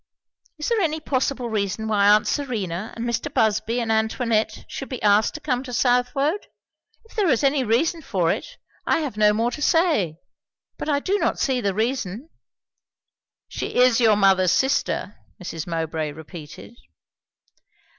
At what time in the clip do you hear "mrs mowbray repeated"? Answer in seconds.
15.43-16.73